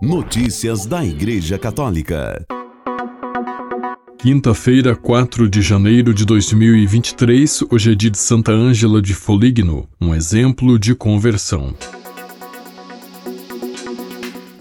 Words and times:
Notícias 0.00 0.86
da 0.86 1.04
Igreja 1.04 1.58
Católica. 1.58 2.46
Quinta-feira, 4.16 4.94
4 4.94 5.48
de 5.48 5.60
janeiro 5.60 6.14
de 6.14 6.24
2023, 6.24 7.64
hoje 7.68 7.90
é 7.90 7.94
dia 7.96 8.08
de 8.08 8.16
Santa 8.16 8.52
Ângela 8.52 9.02
de 9.02 9.12
Foligno, 9.12 9.88
um 10.00 10.14
exemplo 10.14 10.78
de 10.78 10.94
conversão. 10.94 11.74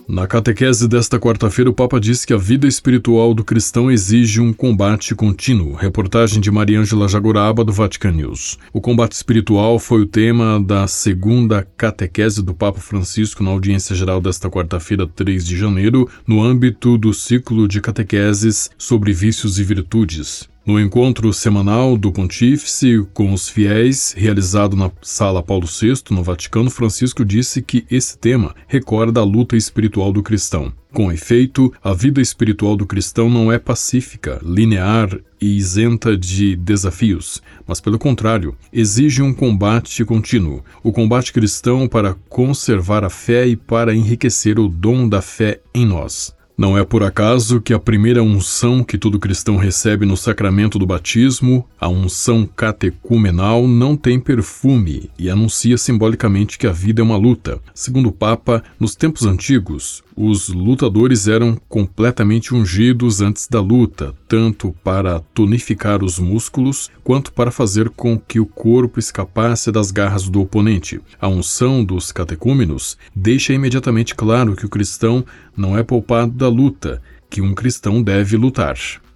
Na 0.09 0.25
catequese 0.25 0.87
desta 0.87 1.19
quarta-feira, 1.19 1.69
o 1.69 1.73
Papa 1.73 1.99
disse 1.99 2.25
que 2.25 2.33
a 2.33 2.37
vida 2.37 2.65
espiritual 2.65 3.33
do 3.33 3.43
cristão 3.43 3.91
exige 3.91 4.39
um 4.39 4.53
combate 4.53 5.13
contínuo. 5.13 5.73
Reportagem 5.73 6.39
de 6.39 6.49
Mariângela 6.49 7.09
Jagoraba, 7.09 7.61
do 7.61 7.73
Vatican 7.73 8.13
News. 8.13 8.57
O 8.71 8.79
combate 8.79 9.11
espiritual 9.11 9.77
foi 9.77 10.03
o 10.03 10.05
tema 10.05 10.63
da 10.63 10.87
segunda 10.87 11.67
catequese 11.75 12.41
do 12.41 12.53
Papa 12.53 12.79
Francisco 12.79 13.43
na 13.43 13.51
audiência 13.51 13.93
geral 13.93 14.21
desta 14.21 14.49
quarta-feira, 14.49 15.05
3 15.05 15.45
de 15.45 15.57
janeiro, 15.57 16.09
no 16.25 16.41
âmbito 16.41 16.97
do 16.97 17.13
ciclo 17.13 17.67
de 17.67 17.81
catequeses 17.81 18.69
sobre 18.77 19.11
vícios 19.11 19.59
e 19.59 19.63
virtudes. 19.65 20.47
No 20.67 20.77
encontro 20.77 21.31
semanal 21.31 21.97
do 21.97 22.11
Pontífice 22.11 23.07
com 23.13 23.31
os 23.31 23.47
fiéis, 23.47 24.11
realizado 24.11 24.75
na 24.75 24.91
Sala 25.01 25.41
Paulo 25.41 25.65
VI, 25.65 25.93
no 26.09 26.21
Vaticano, 26.21 26.69
Francisco 26.69 27.23
disse 27.23 27.61
que 27.61 27.85
esse 27.89 28.17
tema 28.17 28.53
recorda 28.67 29.21
a 29.21 29.23
luta 29.23 29.55
espiritual 29.55 30.11
do 30.11 30.21
cristão. 30.21 30.73
Com 30.91 31.09
efeito, 31.09 31.73
a 31.81 31.93
vida 31.93 32.19
espiritual 32.19 32.75
do 32.75 32.85
cristão 32.85 33.29
não 33.29 33.49
é 33.49 33.57
pacífica, 33.57 34.41
linear 34.43 35.17
e 35.39 35.55
isenta 35.55 36.17
de 36.17 36.57
desafios, 36.57 37.41
mas, 37.65 37.79
pelo 37.79 37.97
contrário, 37.97 38.53
exige 38.73 39.21
um 39.21 39.33
combate 39.33 40.03
contínuo. 40.03 40.65
O 40.83 40.91
combate 40.91 41.31
cristão 41.31 41.87
para 41.87 42.13
conservar 42.27 43.05
a 43.05 43.09
fé 43.09 43.47
e 43.47 43.55
para 43.55 43.95
enriquecer 43.95 44.59
o 44.59 44.67
dom 44.67 45.07
da 45.07 45.21
fé 45.21 45.61
em 45.73 45.85
nós. 45.85 46.35
Não 46.57 46.75
é 46.75 46.83
por 46.83 47.03
acaso 47.03 47.61
que 47.61 47.71
a 47.71 47.77
primeira 47.77 48.23
unção 48.23 48.83
que 48.83 48.97
todo 48.97 49.19
cristão 49.19 49.57
recebe 49.57 50.07
no 50.07 50.17
sacramento 50.17 50.79
do 50.79 50.87
batismo, 50.87 51.63
a 51.79 51.87
unção 51.87 52.47
catecumenal, 52.47 53.67
não 53.67 53.95
tem 53.95 54.19
perfume 54.19 55.07
e 55.19 55.29
anuncia 55.29 55.77
simbolicamente 55.77 56.57
que 56.57 56.65
a 56.65 56.71
vida 56.71 56.99
é 56.99 57.03
uma 57.03 57.15
luta. 57.15 57.61
Segundo 57.75 58.09
o 58.09 58.11
Papa, 58.11 58.63
nos 58.79 58.95
tempos 58.95 59.27
antigos, 59.27 60.03
os 60.17 60.49
lutadores 60.49 61.27
eram 61.27 61.55
completamente 61.69 62.55
ungidos 62.55 63.21
antes 63.21 63.47
da 63.47 63.61
luta, 63.61 64.15
tanto 64.27 64.75
para 64.83 65.19
tonificar 65.31 66.03
os 66.03 66.17
músculos 66.17 66.89
quanto 67.03 67.31
para 67.31 67.51
fazer 67.51 67.91
com 67.91 68.17
que 68.17 68.39
o 68.39 68.45
corpo 68.47 68.99
escapasse 68.99 69.71
das 69.71 69.91
garras 69.91 70.27
do 70.27 70.41
oponente. 70.41 70.99
A 71.21 71.27
unção 71.27 71.85
dos 71.85 72.11
catecúmenos 72.11 72.97
deixa 73.15 73.53
imediatamente 73.53 74.15
claro 74.15 74.55
que 74.55 74.65
o 74.65 74.69
cristão 74.69 75.23
não 75.55 75.77
é 75.77 75.83
poupado 75.83 76.31
da 76.31 76.49
luta, 76.49 76.99
que 77.29 77.39
um 77.39 77.53
cristão 77.53 78.01
deve 78.01 78.35
lutar. 78.37 78.75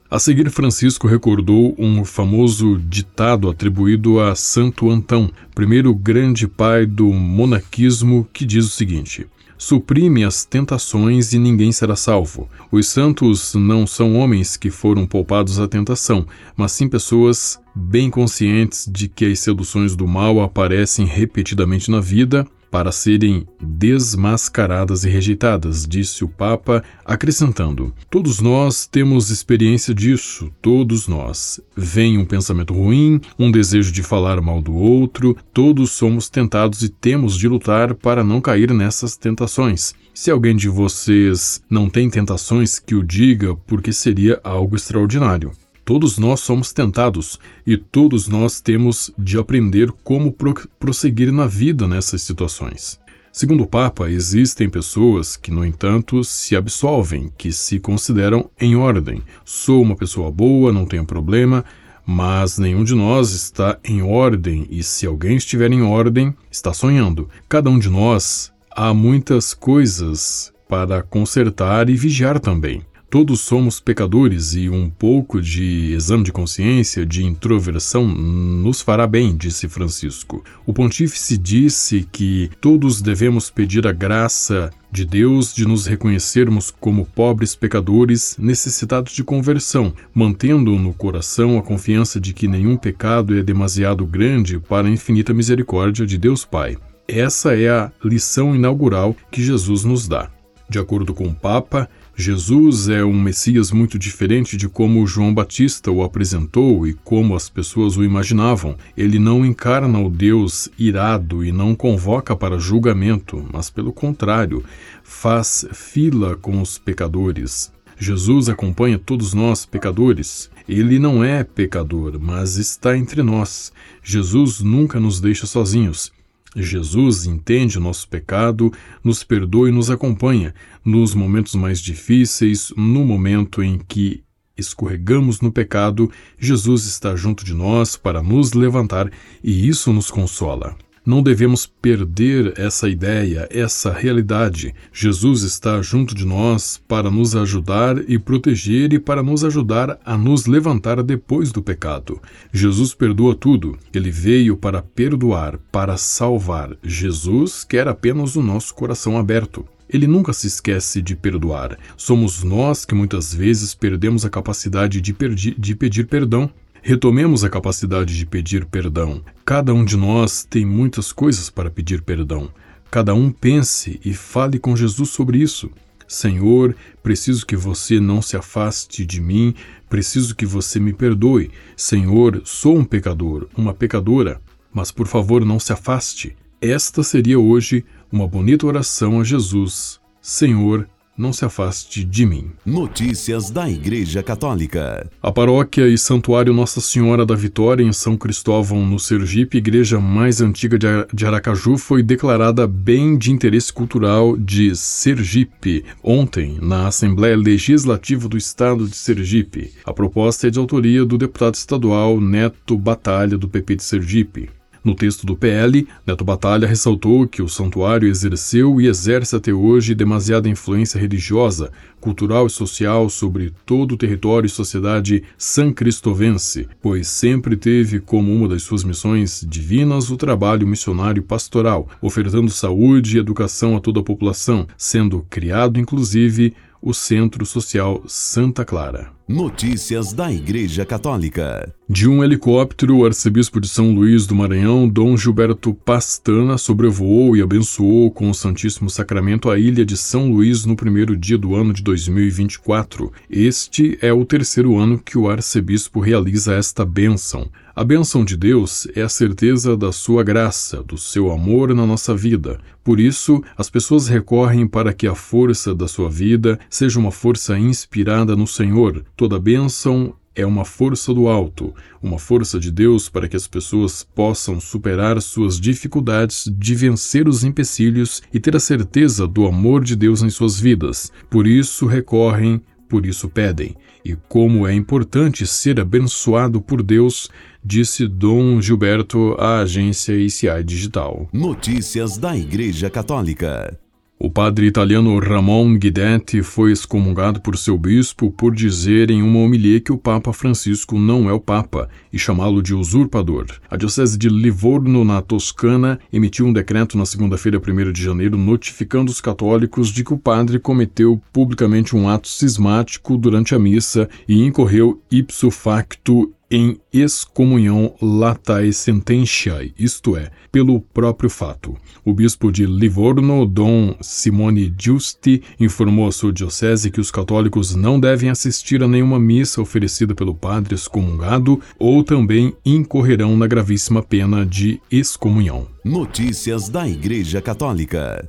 A 0.10 0.20
seguir, 0.20 0.50
Francisco 0.52 1.08
recordou 1.08 1.74
um 1.80 2.04
famoso 2.04 2.78
ditado 2.78 3.50
atribuído 3.50 4.20
a 4.20 4.36
Santo 4.36 4.92
Antão, 4.92 5.32
primeiro 5.56 5.96
grande 5.96 6.48
pai 6.48 6.86
do 6.86 7.08
monaquismo, 7.14 8.28
que 8.34 8.46
diz 8.46 8.66
o 8.66 8.70
seguinte: 8.70 9.26
suprime 9.62 10.24
as 10.24 10.44
tentações 10.44 11.34
e 11.34 11.38
ninguém 11.38 11.72
será 11.72 11.96
salvo. 11.96 12.50
Os 12.72 12.88
santos 12.88 13.54
não 13.54 13.86
são 13.86 14.16
homens 14.16 14.58
que 14.58 14.72
foram 14.72 15.06
poupados 15.06 15.60
à 15.60 15.68
tentação, 15.68 16.26
mas 16.58 16.72
sim 16.72 16.90
pessoas 16.90 17.60
bem 17.76 18.10
conscientes 18.10 18.90
de 18.92 19.08
que 19.08 19.24
as 19.26 19.40
seduções 19.40 19.96
do 19.96 20.08
mal 20.08 20.42
aparecem 20.42 21.06
repetidamente 21.06 21.92
na 21.92 22.00
vida 22.00 22.48
para 22.72 22.92
serem 22.92 23.46
desmascaradas 23.62 25.04
e 25.04 25.10
rejeitadas, 25.10 25.86
disse 25.86 26.24
o 26.24 26.30
Papa, 26.30 26.82
acrescentando: 27.06 27.94
Todos 28.10 28.40
nós 28.40 28.88
temos 28.88 29.30
experiência 29.30 29.94
disso, 29.94 30.50
todos 30.62 31.08
nós. 31.08 31.60
Vem 31.76 32.18
um 32.18 32.26
pensamento 32.26 32.74
ruim, 32.74 33.20
um 33.38 33.52
desejo 33.52 33.92
de 33.92 34.02
falar 34.02 34.42
mal 34.42 34.62
do 34.62 34.74
outro, 34.74 35.36
todos 35.54 35.92
somos 35.92 36.30
tentados 36.30 36.82
e 36.82 36.90
temos 36.90 37.38
de 37.38 37.48
lutar 37.48 37.94
para 37.94 38.24
não 38.24 38.40
cair 38.40 38.74
nessas 38.74 39.18
tentações. 39.18 39.94
Se 40.14 40.32
alguém 40.32 40.56
de 40.56 40.70
vocês 40.70 41.62
não 41.70 41.90
tem 41.90 42.10
tentações, 42.10 42.80
que 42.80 42.96
o 42.96 43.04
diga, 43.04 43.56
porque 43.56 43.92
seria 43.92 44.40
algo 44.44 44.76
extraordinário. 44.76 45.52
Todos 45.92 46.18
nós 46.18 46.40
somos 46.40 46.72
tentados 46.72 47.38
e 47.68 47.76
todos 47.76 48.30
nós 48.30 48.62
temos 48.62 49.12
de 49.18 49.38
aprender 49.38 49.92
como 50.06 50.32
pro 50.32 50.54
prosseguir 50.80 51.34
na 51.34 51.46
vida 51.46 51.86
nessas 51.86 52.22
situações. 52.22 52.98
Segundo 53.30 53.64
o 53.64 53.68
Papa, 53.68 54.10
existem 54.10 54.70
pessoas 54.70 55.36
que, 55.36 55.52
no 55.52 55.66
entanto, 55.66 56.24
se 56.24 56.56
absolvem, 56.56 57.30
que 57.38 57.52
se 57.52 57.78
consideram 57.78 58.50
em 58.58 58.74
ordem. 58.74 59.22
Sou 59.44 59.82
uma 59.82 59.98
pessoa 59.98 60.32
boa, 60.32 60.72
não 60.72 60.86
tenho 60.86 61.04
problema, 61.04 61.66
mas 62.06 62.58
nenhum 62.58 62.86
de 62.86 62.96
nós 62.96 63.32
está 63.32 63.78
em 63.84 64.02
ordem, 64.02 64.66
e 64.70 64.82
se 64.84 65.06
alguém 65.06 65.36
estiver 65.36 65.74
em 65.74 65.82
ordem, 65.82 66.34
está 66.50 66.74
sonhando. 66.74 67.28
Cada 67.50 67.70
um 67.70 67.78
de 67.78 67.90
nós 67.90 68.50
há 68.72 68.94
muitas 68.94 69.54
coisas 69.54 70.54
para 70.70 71.04
consertar 71.04 71.90
e 71.90 71.98
vigiar 71.98 72.40
também. 72.40 72.82
Todos 73.12 73.42
somos 73.42 73.82
pecadores 73.82 74.54
e 74.54 74.70
um 74.70 74.90
pouco 74.90 75.42
de 75.42 75.92
exame 75.92 76.24
de 76.24 76.32
consciência, 76.32 77.06
de 77.06 77.26
introversão, 77.26 78.08
nos 78.08 78.80
fará 78.80 79.06
bem, 79.06 79.36
disse 79.36 79.68
Francisco. 79.68 80.42
O 80.66 80.72
pontífice 80.72 81.38
disse 81.38 82.08
que 82.10 82.50
todos 82.62 83.02
devemos 83.02 83.50
pedir 83.50 83.86
a 83.86 83.92
graça 83.92 84.70
de 84.90 85.04
Deus 85.04 85.54
de 85.54 85.68
nos 85.68 85.86
reconhecermos 85.86 86.72
como 86.72 87.06
pobres 87.06 87.54
pecadores 87.54 88.38
necessitados 88.40 89.12
de 89.12 89.26
conversão, 89.26 89.94
mantendo 90.16 90.72
no 90.80 90.94
coração 90.94 91.58
a 91.58 91.62
confiança 91.62 92.18
de 92.18 92.32
que 92.32 92.48
nenhum 92.48 92.78
pecado 92.78 93.38
é 93.38 93.44
demasiado 93.44 94.06
grande 94.06 94.58
para 94.58 94.88
a 94.88 94.92
infinita 94.92 95.34
misericórdia 95.34 96.08
de 96.08 96.18
Deus 96.18 96.46
Pai. 96.46 96.78
Essa 97.06 97.58
é 97.58 97.70
a 97.70 97.92
lição 98.02 98.56
inaugural 98.56 99.14
que 99.30 99.44
Jesus 99.44 99.84
nos 99.84 100.08
dá. 100.08 100.32
De 100.72 100.80
acordo 100.80 101.14
com 101.14 101.28
o 101.28 101.36
Papa, 101.36 101.90
Jesus 102.16 102.88
é 102.88 103.04
um 103.04 103.12
Messias 103.12 103.74
muito 103.74 104.00
diferente 104.00 104.56
de 104.56 104.70
como 104.70 105.06
João 105.06 105.34
Batista 105.34 105.92
o 105.92 106.02
apresentou 106.02 106.88
e 106.88 106.94
como 106.94 107.36
as 107.36 107.50
pessoas 107.50 107.98
o 107.98 108.06
imaginavam. 108.06 108.78
Ele 108.96 109.20
não 109.20 109.46
encarna 109.46 110.00
o 110.00 110.10
Deus 110.10 110.70
irado 110.80 111.44
e 111.44 111.52
não 111.52 111.76
convoca 111.76 112.38
para 112.38 112.58
julgamento, 112.58 113.46
mas, 113.52 113.70
pelo 113.70 113.92
contrário, 113.92 114.64
faz 115.04 115.68
fila 115.74 116.38
com 116.38 116.62
os 116.62 116.78
pecadores. 116.78 117.70
Jesus 118.00 118.48
acompanha 118.48 118.98
todos 118.98 119.34
nós, 119.34 119.66
pecadores. 119.66 120.50
Ele 120.70 121.00
não 121.00 121.22
é 121.22 121.44
pecador, 121.44 122.18
mas 122.18 122.56
está 122.56 122.98
entre 122.98 123.22
nós. 123.22 123.74
Jesus 124.02 124.62
nunca 124.62 125.02
nos 125.02 125.20
deixa 125.20 125.46
sozinhos. 125.46 126.14
Jesus 126.56 127.26
entende 127.26 127.78
o 127.78 127.82
nosso 127.82 128.08
pecado, 128.08 128.72
nos 129.04 129.24
perdoa 129.24 129.70
e 129.70 129.72
nos 129.72 129.90
acompanha 129.90 130.54
nos 130.84 131.14
momentos 131.14 131.56
mais 131.56 131.80
difíceis, 131.80 132.74
no 132.76 133.06
momento 133.06 133.64
em 133.64 133.78
que 133.78 134.24
escorregamos 134.58 135.42
no 135.42 135.52
pecado, 135.52 136.12
Jesus 136.38 136.86
está 136.86 137.16
junto 137.16 137.46
de 137.46 137.54
nós 137.54 137.96
para 137.96 138.22
nos 138.22 138.54
levantar 138.54 139.10
e 139.44 139.68
isso 139.68 139.94
nos 139.94 140.12
consola. 140.12 140.76
Não 141.04 141.24
devemos 141.24 141.66
perder 141.66 142.54
essa 142.58 142.88
ideia, 142.88 143.48
essa 143.50 143.92
realidade. 143.92 144.76
Jesus 144.94 145.42
está 145.42 145.82
junto 145.82 146.14
de 146.14 146.26
nós 146.26 146.80
para 146.88 147.10
nos 147.10 147.36
ajudar 147.36 148.08
e 148.08 148.20
proteger 148.20 148.94
e 148.94 149.00
para 149.00 149.24
nos 149.24 149.44
ajudar 149.44 150.00
a 150.06 150.16
nos 150.16 150.46
levantar 150.46 151.02
depois 151.02 151.52
do 151.52 151.60
pecado. 151.60 152.22
Jesus 152.54 152.94
perdoa 152.94 153.34
tudo. 153.34 153.80
Ele 153.92 154.12
veio 154.12 154.56
para 154.56 154.84
perdoar, 154.84 155.58
para 155.72 155.98
salvar. 155.98 156.78
Jesus 156.84 157.64
quer 157.64 157.88
apenas 157.88 158.36
o 158.36 158.44
nosso 158.44 158.76
coração 158.76 159.18
aberto. 159.18 159.66
Ele 159.90 160.06
nunca 160.06 160.32
se 160.32 160.46
esquece 160.46 161.02
de 161.02 161.16
perdoar. 161.16 161.78
Somos 161.98 162.44
nós 162.44 162.86
que 162.86 162.96
muitas 162.96 163.34
vezes 163.34 163.74
perdemos 163.74 164.24
a 164.24 164.30
capacidade 164.30 165.02
de, 165.02 165.14
de 165.58 165.76
pedir 165.76 166.06
perdão. 166.06 166.50
Retomemos 166.84 167.44
a 167.44 167.50
capacidade 167.50 168.18
de 168.18 168.26
pedir 168.26 168.66
perdão. 168.66 169.22
Cada 169.46 169.72
um 169.72 169.86
de 169.86 169.96
nós 169.96 170.44
tem 170.44 170.66
muitas 170.66 171.12
coisas 171.12 171.48
para 171.48 171.70
pedir 171.70 172.02
perdão. 172.02 172.50
Cada 172.90 173.14
um 173.14 173.32
pense 173.32 174.02
e 174.04 174.16
fale 174.16 174.58
com 174.58 174.76
Jesus 174.76 175.10
sobre 175.10 175.38
isso. 175.38 175.70
Senhor, 176.08 176.76
preciso 177.04 177.46
que 177.46 177.56
você 177.56 178.00
não 178.00 178.20
se 178.20 178.36
afaste 178.36 179.06
de 179.06 179.22
mim, 179.22 179.54
preciso 179.88 180.36
que 180.36 180.46
você 180.46 180.80
me 180.80 180.92
perdoe. 180.92 181.52
Senhor, 181.78 182.42
sou 182.46 182.76
um 182.76 182.84
pecador, 182.84 183.48
uma 183.56 183.76
pecadora, 183.76 184.42
mas 184.74 184.92
por 184.92 185.06
favor 185.06 185.46
não 185.46 185.60
se 185.60 185.72
afaste. 185.72 186.36
Esta 186.60 187.04
seria 187.04 187.40
hoje 187.40 187.86
uma 188.12 188.28
bonita 188.28 188.66
oração 188.66 189.22
a 189.22 189.24
Jesus. 189.24 190.02
Senhor, 190.20 190.90
não 191.22 191.32
se 191.32 191.46
afaste 191.46 192.04
de 192.04 192.26
mim. 192.26 192.52
Notícias 192.66 193.52
da 193.52 193.70
Igreja 193.70 194.24
Católica. 194.24 195.08
A 195.22 195.32
paróquia 195.32 195.88
e 195.88 195.98
santuário 195.98 196.52
Nossa 196.52 196.82
Senhora 196.82 197.26
da 197.26 197.36
Vitória 197.36 197.84
em 197.84 197.94
São 197.94 198.18
Cristóvão, 198.18 198.84
no 198.84 199.00
Sergipe, 199.00 199.60
igreja 199.60 200.00
mais 200.00 200.42
antiga 200.42 200.78
de 201.14 201.26
Aracaju, 201.26 201.78
foi 201.78 202.02
declarada 202.02 202.66
bem 202.66 203.18
de 203.18 203.32
interesse 203.32 203.72
cultural 203.72 204.36
de 204.36 204.76
Sergipe 204.76 205.86
ontem 206.04 206.58
na 206.60 206.88
Assembleia 206.88 207.38
Legislativa 207.38 208.28
do 208.28 208.38
Estado 208.38 208.88
de 208.88 208.96
Sergipe. 208.96 209.72
A 209.86 209.94
proposta 209.94 210.48
é 210.48 210.50
de 210.50 210.58
autoria 210.58 211.06
do 211.06 211.18
deputado 211.18 211.54
estadual 211.54 212.20
Neto 212.20 212.76
Batalha 212.78 213.38
do 213.38 213.48
PP 213.48 213.76
de 213.76 213.84
Sergipe. 213.84 214.50
No 214.84 214.96
texto 214.96 215.28
do 215.28 215.36
PL, 215.36 215.88
Neto 216.08 216.24
Batalha 216.24 216.68
ressaltou 216.68 217.28
que 217.28 217.44
o 217.44 217.48
santuário 217.48 218.10
exerceu 218.10 218.82
e 218.82 218.88
exerce 218.88 219.36
até 219.36 219.54
hoje 219.54 219.94
demasiada 219.94 220.50
influência 220.50 221.00
religiosa, 221.00 221.72
cultural 222.00 222.48
e 222.48 222.50
social 222.50 223.08
sobre 223.08 223.54
todo 223.64 223.92
o 223.92 223.98
território 223.98 224.48
e 224.48 224.50
sociedade 224.50 225.24
sancristovense, 225.38 226.68
pois 226.82 227.08
sempre 227.08 227.56
teve 227.56 228.00
como 228.00 228.34
uma 228.34 228.48
das 228.48 228.64
suas 228.64 228.84
missões 228.84 229.46
divinas 229.48 230.10
o 230.10 230.18
trabalho 230.18 230.66
missionário 230.66 231.22
pastoral, 231.22 231.88
ofertando 232.02 232.50
saúde 232.50 233.18
e 233.18 233.20
educação 233.20 233.78
a 233.78 233.80
toda 233.80 234.00
a 234.00 234.04
população, 234.04 234.68
sendo 234.76 235.24
criado 235.30 235.80
inclusive 235.80 236.56
o 236.82 236.94
Centro 236.94 237.46
Social 237.46 238.02
Santa 238.08 238.66
Clara. 238.66 239.12
Notícias 239.28 240.12
da 240.12 240.32
Igreja 240.32 240.86
Católica. 240.86 241.74
De 241.88 242.08
um 242.08 242.24
helicóptero, 242.24 242.98
o 242.98 243.06
arcebispo 243.06 243.62
de 243.62 243.70
São 243.70 243.94
Luís 243.94 244.28
do 244.28 244.36
Maranhão, 244.36 244.90
Dom 244.90 245.16
Gilberto 245.16 245.74
Pastana, 245.74 246.58
sobrevoou 246.58 247.38
e 247.38 247.42
abençoou 247.42 248.12
com 248.12 248.30
o 248.30 248.34
Santíssimo 248.34 248.90
Sacramento 248.90 249.50
a 249.50 249.58
ilha 249.58 249.86
de 249.86 249.96
São 249.96 250.32
Luís 250.32 250.66
no 250.66 250.76
primeiro 250.76 251.16
dia 251.16 251.38
do 251.38 251.56
ano 251.56 251.72
de 251.72 251.82
2024. 251.84 253.12
Este 253.30 253.98
é 254.02 254.12
o 254.12 254.26
terceiro 254.26 254.78
ano 254.78 254.98
que 255.00 255.18
o 255.18 255.30
arcebispo 255.30 256.00
realiza 256.00 256.54
esta 256.54 256.84
bênção. 256.84 257.50
A 257.82 257.84
bênção 257.84 258.24
de 258.24 258.38
Deus 258.38 258.88
é 258.94 259.02
a 259.02 259.10
certeza 259.10 259.76
da 259.76 259.92
sua 259.92 260.24
graça, 260.24 260.84
do 260.84 261.00
seu 261.00 261.32
amor 261.32 261.74
na 261.74 261.84
nossa 261.84 262.16
vida. 262.16 262.60
Por 262.84 263.00
isso, 263.00 263.44
as 263.58 263.72
pessoas 263.72 264.08
recorrem 264.08 264.68
para 264.68 264.94
que 264.94 265.08
a 265.08 265.16
força 265.16 265.74
da 265.74 265.88
sua 265.88 266.08
vida 266.08 266.60
seja 266.70 267.00
uma 267.00 267.12
força 267.12 267.58
inspirada 267.58 268.36
no 268.36 268.46
Senhor. 268.46 269.04
Toda 269.18 269.40
bênção 269.40 270.14
é 270.36 270.46
uma 270.46 270.64
força 270.64 271.12
do 271.12 271.28
alto, 271.28 271.74
uma 272.04 272.20
força 272.20 272.60
de 272.60 272.72
Deus 272.72 273.10
para 273.10 273.28
que 273.28 273.36
as 273.36 273.48
pessoas 273.48 274.04
possam 274.04 274.60
superar 274.60 275.20
suas 275.20 275.60
dificuldades 275.60 276.52
de 276.56 276.76
vencer 276.76 277.28
os 277.28 277.44
empecilhos 277.44 278.22
e 278.32 278.40
ter 278.40 278.56
a 278.56 278.60
certeza 278.60 279.28
do 279.28 279.48
amor 279.48 279.84
de 279.84 279.96
Deus 279.96 280.22
em 280.22 280.30
suas 280.30 280.60
vidas. 280.60 281.12
Por 281.32 281.48
isso 281.48 281.88
recorrem 281.88 282.62
por 282.92 283.06
isso 283.06 283.30
pedem. 283.30 283.74
E 284.04 284.18
como 284.28 284.68
é 284.68 284.74
importante 284.74 285.48
ser 285.48 285.80
abençoado 285.80 286.60
por 286.62 286.84
Deus, 286.84 287.30
disse 287.64 288.06
Dom 288.06 288.62
Gilberto 288.62 289.34
à 289.40 289.60
agência 289.60 290.12
ICI 290.12 290.62
Digital. 290.66 291.30
Notícias 291.32 292.18
da 292.18 292.36
Igreja 292.36 292.90
Católica. 292.90 293.80
O 294.24 294.30
padre 294.30 294.68
italiano 294.68 295.18
Ramon 295.18 295.80
Guidetti 295.80 296.44
foi 296.44 296.72
excomungado 296.72 297.42
por 297.42 297.58
seu 297.58 297.76
bispo 297.76 298.30
por 298.30 298.54
dizer 298.54 299.10
em 299.10 299.24
uma 299.24 299.40
homilia 299.40 299.80
que 299.80 299.92
o 299.92 299.98
Papa 299.98 300.32
Francisco 300.32 301.00
não 301.00 301.28
é 301.28 301.34
o 301.34 301.40
Papa 301.40 301.90
e 302.14 302.20
chamá-lo 302.20 302.62
de 302.62 302.76
usurpador. 302.76 303.48
A 303.68 303.76
Diocese 303.76 304.20
de 304.20 304.30
Livorno, 304.30 305.04
na 305.04 305.24
Toscana, 305.24 306.00
emitiu 306.14 306.46
um 306.46 306.54
decreto 306.54 307.00
na 307.00 307.06
segunda-feira, 307.08 307.58
1 307.58 307.92
de 307.92 308.04
janeiro, 308.04 308.38
notificando 308.38 309.10
os 309.10 309.20
católicos 309.20 309.90
de 309.90 310.04
que 310.04 310.14
o 310.14 310.20
padre 310.20 310.60
cometeu 310.60 311.20
publicamente 311.34 311.96
um 311.96 312.08
ato 312.08 312.28
cismático 312.28 313.18
durante 313.18 313.56
a 313.56 313.60
missa 313.60 314.08
e 314.28 314.44
incorreu 314.44 315.02
ipso 315.10 315.50
facto 315.50 316.32
em 316.52 316.78
excomunhão 316.92 317.96
latae 318.02 318.74
sententiae, 318.74 319.74
isto 319.80 320.18
é, 320.18 320.30
pelo 320.52 320.82
próprio 320.82 321.30
fato. 321.30 321.78
O 322.04 322.14
bispo 322.14 322.52
de 322.52 322.66
Livorno, 322.66 323.46
Dom 323.46 323.96
Simone 324.02 324.74
Giusti, 324.78 325.42
informou 325.58 326.08
a 326.08 326.12
sua 326.12 326.34
diocese 326.34 326.92
que 326.92 327.00
os 327.00 327.10
católicos 327.10 327.74
não 327.74 327.98
devem 328.00 328.30
assistir 328.30 328.84
a 328.84 328.88
nenhuma 328.88 329.20
missa 329.20 329.62
oferecida 329.62 330.14
pelo 330.14 330.36
padre 330.36 330.76
excomungado 330.76 331.62
ou 331.80 332.04
também 332.04 332.54
incorrerão 332.66 333.38
na 333.38 333.48
gravíssima 333.48 334.04
pena 334.04 334.46
de 334.46 334.82
excomunhão. 334.92 335.68
Notícias 335.86 336.68
da 336.68 336.88
Igreja 336.88 337.42
Católica. 337.42 338.28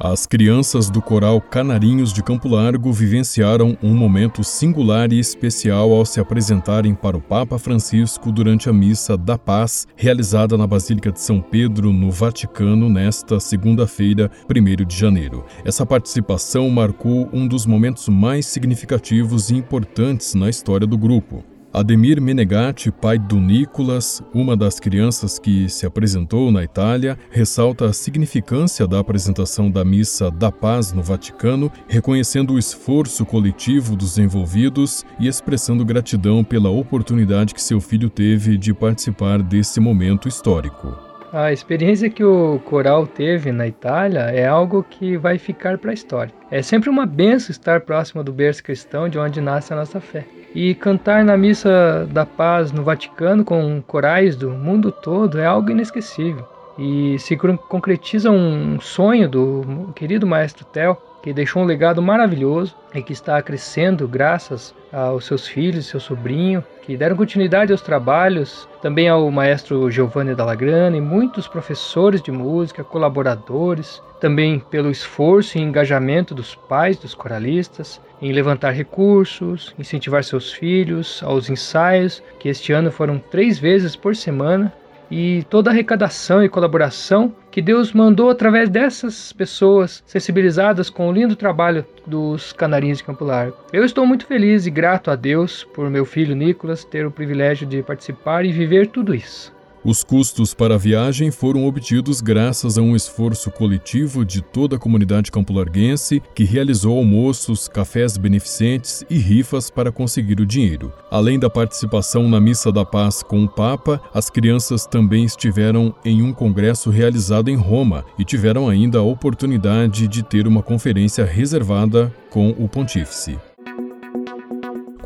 As 0.00 0.26
crianças 0.26 0.88
do 0.88 1.02
coral 1.02 1.40
Canarinhos 1.40 2.12
de 2.12 2.22
Campo 2.22 2.48
Largo 2.48 2.92
vivenciaram 2.92 3.76
um 3.82 3.92
momento 3.92 4.44
singular 4.44 5.12
e 5.12 5.18
especial 5.18 5.92
ao 5.92 6.06
se 6.06 6.20
apresentarem 6.20 6.94
para 6.94 7.16
o 7.16 7.20
Papa 7.20 7.58
Francisco 7.58 8.30
durante 8.30 8.68
a 8.68 8.72
Missa 8.72 9.16
da 9.16 9.36
Paz, 9.36 9.88
realizada 9.96 10.56
na 10.56 10.68
Basílica 10.68 11.10
de 11.10 11.20
São 11.20 11.40
Pedro, 11.40 11.92
no 11.92 12.12
Vaticano, 12.12 12.88
nesta 12.88 13.40
segunda-feira, 13.40 14.30
1 14.48 14.84
de 14.86 14.96
janeiro. 14.96 15.44
Essa 15.64 15.84
participação 15.84 16.70
marcou 16.70 17.28
um 17.32 17.48
dos 17.48 17.66
momentos 17.66 18.08
mais 18.08 18.46
significativos 18.46 19.50
e 19.50 19.56
importantes 19.56 20.32
na 20.32 20.48
história 20.48 20.86
do 20.86 20.96
grupo. 20.96 21.42
Ademir 21.72 22.20
Menegatti, 22.20 22.90
pai 22.90 23.18
do 23.18 23.36
Nicolas, 23.36 24.22
uma 24.32 24.56
das 24.56 24.80
crianças 24.80 25.38
que 25.38 25.68
se 25.68 25.84
apresentou 25.84 26.50
na 26.50 26.64
Itália, 26.64 27.18
ressalta 27.30 27.84
a 27.84 27.92
significância 27.92 28.86
da 28.86 28.98
apresentação 28.98 29.70
da 29.70 29.84
Missa 29.84 30.30
da 30.30 30.50
Paz 30.50 30.94
no 30.94 31.02
Vaticano, 31.02 31.70
reconhecendo 31.86 32.54
o 32.54 32.58
esforço 32.58 33.24
coletivo 33.26 33.94
dos 33.94 34.16
envolvidos 34.16 35.04
e 35.20 35.28
expressando 35.28 35.84
gratidão 35.84 36.42
pela 36.42 36.70
oportunidade 36.70 37.52
que 37.52 37.62
seu 37.62 37.82
filho 37.82 38.08
teve 38.08 38.56
de 38.56 38.72
participar 38.72 39.42
desse 39.42 39.78
momento 39.78 40.26
histórico. 40.26 40.96
A 41.30 41.52
experiência 41.52 42.08
que 42.08 42.24
o 42.24 42.58
coral 42.60 43.06
teve 43.06 43.52
na 43.52 43.66
Itália 43.68 44.30
é 44.30 44.46
algo 44.46 44.82
que 44.82 45.18
vai 45.18 45.36
ficar 45.36 45.76
para 45.76 45.90
a 45.90 45.94
história. 45.94 46.32
É 46.50 46.62
sempre 46.62 46.88
uma 46.88 47.04
benção 47.04 47.50
estar 47.50 47.82
próximo 47.82 48.24
do 48.24 48.32
berço 48.32 48.64
cristão 48.64 49.06
de 49.06 49.18
onde 49.18 49.38
nasce 49.38 49.74
a 49.74 49.76
nossa 49.76 50.00
fé 50.00 50.24
e 50.54 50.74
cantar 50.74 51.24
na 51.24 51.36
missa 51.36 52.06
da 52.10 52.24
paz 52.24 52.72
no 52.72 52.82
Vaticano 52.82 53.44
com 53.44 53.82
corais 53.86 54.36
do 54.36 54.50
mundo 54.50 54.90
todo 54.90 55.38
é 55.38 55.46
algo 55.46 55.70
inesquecível. 55.70 56.46
E 56.78 57.18
se 57.18 57.36
concretiza 57.36 58.30
um 58.30 58.80
sonho 58.80 59.28
do 59.28 59.90
querido 59.96 60.26
maestro 60.26 60.64
Tel, 60.64 61.02
que 61.20 61.32
deixou 61.32 61.62
um 61.62 61.66
legado 61.66 62.00
maravilhoso 62.00 62.76
e 62.94 63.02
que 63.02 63.12
está 63.12 63.42
crescendo 63.42 64.06
graças 64.06 64.72
aos 64.92 65.26
seus 65.26 65.48
filhos, 65.48 65.86
seu 65.86 65.98
sobrinho, 65.98 66.62
que 66.82 66.96
deram 66.96 67.16
continuidade 67.16 67.72
aos 67.72 67.82
trabalhos, 67.82 68.68
também 68.80 69.08
ao 69.08 69.28
maestro 69.30 69.90
Giovanni 69.90 70.36
Dallagrana 70.36 70.96
e 70.96 71.00
muitos 71.00 71.48
professores 71.48 72.22
de 72.22 72.30
música, 72.30 72.84
colaboradores, 72.84 74.00
também 74.20 74.60
pelo 74.60 74.90
esforço 74.90 75.58
e 75.58 75.60
engajamento 75.60 76.34
dos 76.34 76.54
pais 76.54 76.96
dos 76.96 77.14
coralistas 77.14 78.00
em 78.20 78.32
levantar 78.32 78.70
recursos, 78.70 79.74
incentivar 79.78 80.24
seus 80.24 80.52
filhos 80.52 81.22
aos 81.22 81.48
ensaios, 81.48 82.22
que 82.38 82.48
este 82.48 82.72
ano 82.72 82.90
foram 82.90 83.18
três 83.18 83.58
vezes 83.58 83.94
por 83.94 84.16
semana, 84.16 84.72
e 85.10 85.42
toda 85.48 85.70
a 85.70 85.72
arrecadação 85.72 86.42
e 86.42 86.48
colaboração 86.48 87.34
que 87.50 87.62
Deus 87.62 87.92
mandou 87.92 88.30
através 88.30 88.68
dessas 88.68 89.32
pessoas 89.32 90.02
sensibilizadas 90.06 90.90
com 90.90 91.08
o 91.08 91.12
lindo 91.12 91.34
trabalho 91.34 91.84
dos 92.06 92.52
canarinhos 92.52 92.98
de 92.98 93.04
Campo 93.04 93.24
Largo. 93.24 93.56
Eu 93.72 93.84
estou 93.84 94.06
muito 94.06 94.26
feliz 94.26 94.66
e 94.66 94.70
grato 94.70 95.10
a 95.10 95.16
Deus 95.16 95.64
por 95.74 95.88
meu 95.88 96.04
filho 96.04 96.36
Nicolas 96.36 96.84
ter 96.84 97.06
o 97.06 97.10
privilégio 97.10 97.66
de 97.66 97.82
participar 97.82 98.44
e 98.44 98.52
viver 98.52 98.88
tudo 98.88 99.14
isso. 99.14 99.56
Os 99.88 100.04
custos 100.04 100.52
para 100.52 100.74
a 100.74 100.78
viagem 100.78 101.30
foram 101.30 101.66
obtidos 101.66 102.20
graças 102.20 102.76
a 102.76 102.82
um 102.82 102.94
esforço 102.94 103.50
coletivo 103.50 104.22
de 104.22 104.42
toda 104.42 104.76
a 104.76 104.78
comunidade 104.78 105.32
campolarguense 105.32 106.22
que 106.34 106.44
realizou 106.44 106.98
almoços, 106.98 107.68
cafés 107.68 108.18
beneficentes 108.18 109.02
e 109.08 109.16
rifas 109.16 109.70
para 109.70 109.90
conseguir 109.90 110.42
o 110.42 110.44
dinheiro. 110.44 110.92
Além 111.10 111.38
da 111.38 111.48
participação 111.48 112.28
na 112.28 112.38
Missa 112.38 112.70
da 112.70 112.84
Paz 112.84 113.22
com 113.22 113.42
o 113.44 113.48
Papa, 113.48 113.98
as 114.12 114.28
crianças 114.28 114.84
também 114.84 115.24
estiveram 115.24 115.94
em 116.04 116.20
um 116.20 116.34
congresso 116.34 116.90
realizado 116.90 117.48
em 117.48 117.56
Roma 117.56 118.04
e 118.18 118.26
tiveram 118.26 118.68
ainda 118.68 118.98
a 118.98 119.02
oportunidade 119.02 120.06
de 120.06 120.22
ter 120.22 120.46
uma 120.46 120.62
conferência 120.62 121.24
reservada 121.24 122.14
com 122.28 122.50
o 122.50 122.68
Pontífice. 122.68 123.38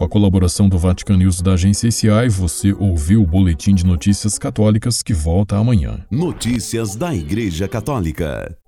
Com 0.02 0.06
a 0.06 0.08
colaboração 0.08 0.68
do 0.68 0.76
Vatican 0.76 1.16
News 1.16 1.40
da 1.40 1.52
agência 1.52 1.86
ICI, 1.86 2.28
você 2.28 2.72
ouviu 2.72 3.22
o 3.22 3.26
Boletim 3.26 3.72
de 3.72 3.86
Notícias 3.86 4.36
Católicas 4.36 5.00
que 5.00 5.14
volta 5.14 5.56
amanhã. 5.56 6.00
Notícias 6.10 6.96
da 6.96 7.14
Igreja 7.14 7.68
Católica. 7.68 8.58